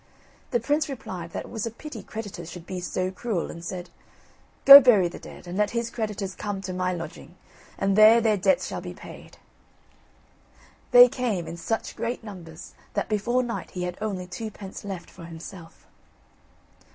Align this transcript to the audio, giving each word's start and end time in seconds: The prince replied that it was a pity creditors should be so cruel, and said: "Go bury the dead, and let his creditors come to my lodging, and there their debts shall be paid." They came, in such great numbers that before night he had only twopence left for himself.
The 0.49 0.59
prince 0.59 0.89
replied 0.89 1.29
that 1.29 1.45
it 1.45 1.51
was 1.51 1.67
a 1.67 1.69
pity 1.69 2.01
creditors 2.01 2.49
should 2.49 2.65
be 2.65 2.79
so 2.79 3.11
cruel, 3.11 3.51
and 3.51 3.63
said: 3.63 3.91
"Go 4.65 4.79
bury 4.81 5.07
the 5.07 5.19
dead, 5.19 5.45
and 5.45 5.55
let 5.59 5.69
his 5.77 5.91
creditors 5.91 6.33
come 6.33 6.59
to 6.61 6.73
my 6.73 6.91
lodging, 6.91 7.35
and 7.77 7.95
there 7.95 8.19
their 8.19 8.35
debts 8.35 8.65
shall 8.65 8.81
be 8.81 8.95
paid." 8.95 9.37
They 10.89 11.07
came, 11.07 11.45
in 11.45 11.55
such 11.55 11.95
great 11.95 12.23
numbers 12.23 12.73
that 12.95 13.09
before 13.09 13.43
night 13.43 13.69
he 13.69 13.83
had 13.83 13.99
only 14.01 14.25
twopence 14.25 14.83
left 14.83 15.11
for 15.11 15.25
himself. 15.25 15.85